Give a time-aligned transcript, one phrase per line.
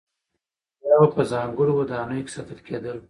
[0.89, 2.97] یا به په ځانګړو ودانیو کې ساتل کېدل.